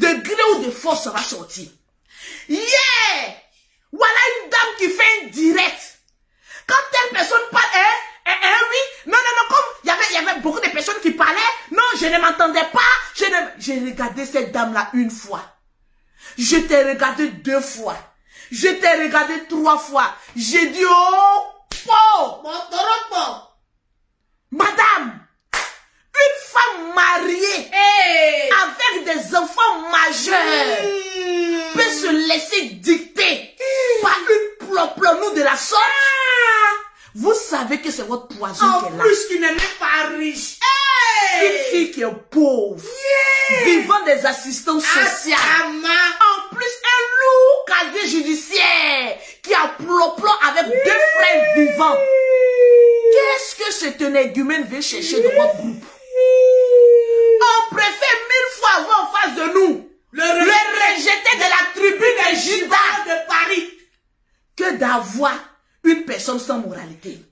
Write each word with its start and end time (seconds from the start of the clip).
de 0.00 0.22
gré 0.22 0.42
ou 0.54 0.64
de 0.64 0.70
force 0.70 1.04
sera 1.04 1.22
sorti. 1.22 1.70
Yeah! 2.48 2.58
Voilà 3.92 4.20
une 4.42 4.50
dame 4.50 4.76
qui 4.78 4.88
fait 4.88 5.02
un 5.22 5.26
direct. 5.28 5.98
Quand 6.66 6.74
telle 6.92 7.18
personne 7.18 7.40
parle, 7.50 7.64
hein, 7.74 7.96
hein, 8.26 8.36
hein, 8.42 8.58
oui, 8.70 9.10
non, 9.10 9.18
non, 9.18 9.42
non, 9.42 9.48
comme 9.48 9.64
il 9.84 9.88
y 9.88 9.90
avait, 9.90 10.04
il 10.10 10.14
y 10.14 10.28
avait 10.28 10.40
beaucoup 10.40 10.60
de 10.60 10.68
personnes 10.68 11.00
qui 11.02 11.10
parlaient, 11.10 11.40
non, 11.72 11.82
je 12.00 12.06
ne 12.06 12.18
m'entendais 12.18 12.66
pas, 12.72 12.80
je 13.16 13.24
ne, 13.24 13.48
j'ai 13.58 13.80
regardé 13.80 14.24
cette 14.24 14.52
dame-là 14.52 14.90
une 14.94 15.10
fois. 15.10 15.42
Je 16.38 16.56
t'ai 16.56 16.84
regardé 16.84 17.28
deux 17.28 17.60
fois. 17.60 17.96
Je 18.52 18.68
t'ai 18.68 19.02
regardé 19.04 19.46
trois 19.48 19.78
fois. 19.78 20.14
J'ai 20.36 20.70
dit, 20.70 20.84
oh, 20.88 21.42
oh, 21.88 22.42
madame, 24.50 25.26
une 25.52 26.38
femme 26.46 26.94
mariée 26.94 27.70
Hey. 27.72 28.50
avec 28.50 29.04
des 29.04 29.34
peut 31.74 31.80
se 31.82 32.28
laisser 32.28 32.62
dicter 32.74 33.54
par 34.02 34.18
une 34.28 34.66
plomplonnou 34.66 35.34
de 35.34 35.42
la 35.42 35.56
sorte. 35.56 35.82
Vous 37.14 37.34
savez 37.34 37.80
que 37.80 37.90
c'est 37.90 38.02
votre 38.06 38.28
poison 38.28 38.64
En 38.66 38.80
qu'elle 38.82 39.00
a. 39.00 39.02
plus, 39.02 39.26
qui 39.26 39.38
n'est 39.40 39.48
pas 39.78 40.08
riche. 40.16 40.58
Une 41.42 41.46
Hey. 41.46 41.64
fille 41.70 41.90
qui 41.92 42.02
est 42.02 42.14
pauvre, 42.30 42.82
vivant 43.64 44.04
des 44.04 44.24
assistances 44.26 44.84
sociales. 44.84 45.38
Atama. 45.58 45.88
En 46.20 46.54
plus, 46.54 46.66
un 46.66 47.02
lourd 47.20 47.64
casier 47.66 48.08
judiciaire 48.08 49.16
qui 49.42 49.54
a 49.54 49.68
plomplon 49.78 50.32
avec 50.48 50.66
deux 50.84 51.00
frères 51.16 51.44
vivants. 51.56 51.96
Qu'est-ce 53.12 53.56
que 53.64 53.72
cet 53.72 54.00
énergumène 54.02 54.64
veut 54.70 54.80
chercher 54.80 55.20
dans 55.22 55.30
votre 55.42 55.56
groupe? 55.56 55.84
On 57.42 57.74
préfère 57.74 58.18
mille 58.28 58.58
fois 58.58 58.70
avoir 58.78 59.04
en 59.04 59.16
face 59.16 59.34
de 59.34 59.52
nous 59.54 59.88
Le, 60.12 60.22
le 60.22 60.50
rejeté 60.50 61.36
de 61.36 61.40
la 61.40 61.62
tribune 61.74 62.18
de 62.34 62.36
Judas 62.38 63.04
de 63.06 63.26
Paris. 63.28 63.70
que 64.56 64.69
d'avoir 64.80 65.36
une 65.84 66.04
personne 66.04 66.40
sans 66.40 66.58
moralité. 66.58 67.22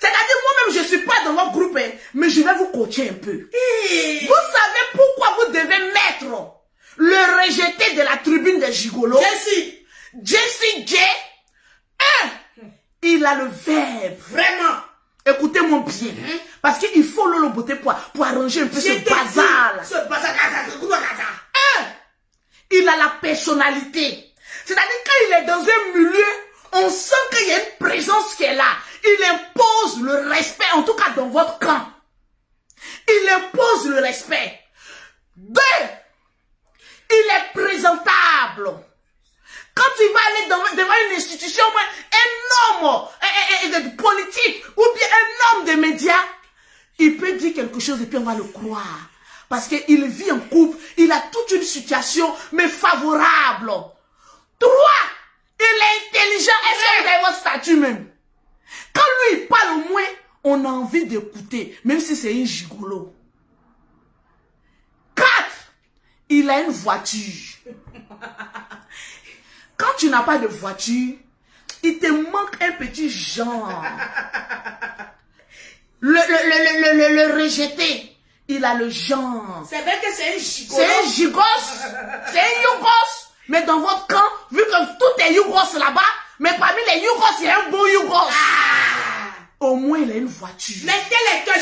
C'est-à-dire, 0.00 0.36
moi-même, 0.42 0.74
je 0.74 0.80
ne 0.80 0.84
suis 0.84 1.06
pas 1.06 1.24
dans 1.24 1.34
votre 1.34 1.52
groupe, 1.52 1.76
hein, 1.76 1.90
mais 2.14 2.30
je 2.30 2.40
vais 2.42 2.54
vous 2.54 2.68
coacher 2.68 3.10
un 3.10 3.14
peu. 3.14 3.48
Hey. 3.52 4.26
Vous 4.26 4.34
savez 4.34 4.84
pourquoi 4.92 5.36
vous 5.38 5.52
devez 5.52 5.92
mettre 5.92 6.54
le 6.96 7.42
rejeté 7.42 7.94
de 7.94 8.02
la 8.02 8.16
tribune 8.16 8.60
des 8.60 8.72
gigolos? 8.72 9.20
Jesse, 9.20 9.74
Jesse 10.22 10.62
J. 10.86 10.96
Un, 12.00 12.28
il 13.02 13.24
a 13.24 13.34
le 13.34 13.46
verbe. 13.46 14.18
vraiment. 14.30 14.76
Écoutez-moi 15.26 15.84
bien. 15.86 16.12
Parce 16.62 16.78
qu'il 16.78 17.04
faut 17.04 17.26
le 17.28 17.48
beauté 17.48 17.74
pour, 17.76 17.94
pour 17.94 18.24
arranger 18.24 18.62
un 18.62 18.66
peu 18.66 18.80
ce 18.80 18.92
bazar. 19.04 19.84
Ce. 19.84 19.94
Un, 19.94 21.84
il 22.70 22.88
a 22.88 22.96
la 22.96 23.12
personnalité. 23.20 24.32
C'est-à-dire 24.64 25.02
quand 25.04 25.12
il 25.26 25.32
est 25.34 25.46
dans 25.46 25.60
un 25.62 25.98
milieu, 25.98 26.24
on 26.74 26.90
sent 26.90 27.14
qu'il 27.32 27.48
y 27.48 27.52
a 27.52 27.58
une 27.58 27.78
présence 27.78 28.34
qui 28.34 28.44
est 28.44 28.54
là. 28.54 28.76
Il 29.04 29.24
impose 29.24 30.02
le 30.02 30.28
respect, 30.28 30.70
en 30.74 30.82
tout 30.82 30.94
cas 30.94 31.10
dans 31.16 31.28
votre 31.28 31.58
camp. 31.58 31.86
Il 33.08 33.28
impose 33.30 33.86
le 33.88 34.00
respect. 34.00 34.60
Deux, 35.36 35.60
il 37.10 37.16
est 37.16 37.52
présentable. 37.52 38.70
Quand 39.74 39.90
il 40.00 40.12
va 40.12 40.20
aller 40.28 40.76
devant 40.76 40.94
une 41.10 41.16
institution, 41.16 41.64
un 42.12 42.78
homme 42.78 43.96
politique 43.96 44.64
ou 44.76 44.84
bien 44.94 45.06
un 45.08 45.58
homme 45.58 45.64
de 45.66 45.72
médias, 45.72 46.24
il 46.98 47.16
peut 47.16 47.32
dire 47.32 47.54
quelque 47.54 47.80
chose 47.80 48.00
et 48.02 48.06
puis 48.06 48.18
on 48.18 48.24
va 48.24 48.34
le 48.34 48.44
croire. 48.44 49.10
Parce 49.48 49.68
qu'il 49.68 50.04
vit 50.06 50.30
en 50.30 50.40
couple, 50.40 50.78
il 50.96 51.10
a 51.10 51.22
toute 51.32 51.50
une 51.52 51.62
situation, 51.62 52.32
mais 52.52 52.68
favorable. 52.68 53.72
Trois, 54.58 55.02
intelligent. 56.24 56.52
Est-ce 56.70 56.80
que 56.80 57.02
vous 57.02 57.08
avez 57.08 57.20
votre 57.24 57.38
statut 57.38 57.76
même? 57.76 58.06
Quand 58.92 59.02
lui 59.02 59.40
il 59.40 59.46
parle 59.46 59.80
au 59.80 59.88
moins, 59.88 60.02
on 60.44 60.64
a 60.64 60.68
envie 60.68 61.06
d'écouter, 61.06 61.78
même 61.84 62.00
si 62.00 62.16
c'est 62.16 62.32
un 62.32 62.44
gigolo. 62.44 63.14
Quatre, 65.14 65.72
il 66.28 66.48
a 66.50 66.60
une 66.60 66.70
voiture. 66.70 67.58
Quand 69.76 69.94
tu 69.98 70.08
n'as 70.08 70.22
pas 70.22 70.38
de 70.38 70.46
voiture, 70.46 71.14
il 71.82 71.98
te 71.98 72.06
manque 72.06 72.62
un 72.62 72.72
petit 72.72 73.10
genre. 73.10 73.84
Le, 76.00 76.12
le, 76.12 76.18
le, 76.18 76.98
le, 76.98 77.14
le, 77.16 77.42
rejeté, 77.42 78.16
il 78.48 78.64
a 78.64 78.74
le 78.74 78.88
genre. 78.90 79.66
C'est 79.68 79.80
vrai 79.80 79.98
que 80.00 80.12
c'est 80.14 80.34
un 80.34 80.38
gigolo. 80.38 80.84
C'est 80.84 80.86
un 80.86 81.10
gigos, 81.10 81.40
c'est 82.30 82.40
un. 82.40 82.44
Mais 83.48 83.62
dans 83.62 83.80
votre 83.80 84.06
camp, 84.06 84.24
vu 84.50 84.62
que 84.62 84.98
tout 84.98 85.22
est 85.22 85.34
yougos 85.34 85.78
là-bas, 85.78 86.00
mais 86.38 86.50
parmi 86.58 86.80
les 86.92 87.00
yougos, 87.00 87.38
il 87.40 87.46
y 87.46 87.48
a 87.48 87.58
un 87.58 87.70
bon 87.70 87.86
yougos. 87.86 88.30
Au 89.60 89.76
moins, 89.76 89.98
il 89.98 90.10
a 90.10 90.16
une 90.16 90.26
voiture. 90.26 90.76
Mais 90.84 90.92
tel 91.08 91.53